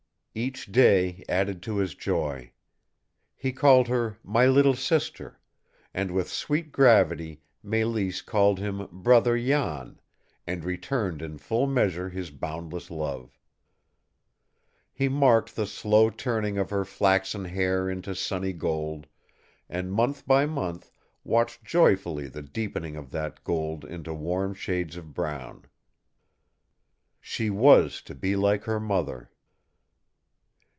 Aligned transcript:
Each 0.33 0.65
day 0.71 1.25
added 1.27 1.61
to 1.63 1.75
his 1.75 1.93
joy. 1.93 2.53
He 3.35 3.51
called 3.51 3.89
her 3.89 4.17
"my 4.23 4.45
little 4.47 4.75
sister," 4.75 5.37
and 5.93 6.09
with 6.09 6.29
sweet 6.29 6.71
gravity 6.71 7.41
Mélisse 7.65 8.25
called 8.25 8.57
him 8.57 8.87
"brother 8.93 9.37
Jan," 9.37 9.99
and 10.47 10.63
returned 10.63 11.21
in 11.21 11.37
full 11.37 11.67
measure 11.67 12.07
his 12.07 12.29
boundless 12.31 12.89
love. 12.89 13.37
He 14.93 15.09
marked 15.09 15.57
the 15.57 15.67
slow 15.67 16.09
turning 16.09 16.57
of 16.57 16.69
her 16.69 16.85
flaxen 16.85 17.43
hair 17.43 17.89
into 17.89 18.15
sunny 18.15 18.53
gold, 18.53 19.07
and 19.67 19.91
month 19.91 20.25
by 20.25 20.45
month 20.45 20.93
watched 21.25 21.65
joyfully 21.65 22.29
the 22.29 22.41
deepening 22.41 22.95
of 22.95 23.11
that 23.11 23.43
gold 23.43 23.83
into 23.83 24.13
warm 24.13 24.53
shades 24.53 24.95
of 24.95 25.13
brown. 25.13 25.65
She 27.19 27.49
was 27.49 28.01
to 28.03 28.15
be 28.15 28.37
like 28.37 28.63
her 28.63 28.79
mother! 28.79 29.27